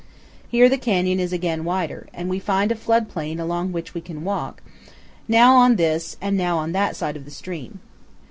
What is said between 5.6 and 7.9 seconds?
this, and now on that side of the stream.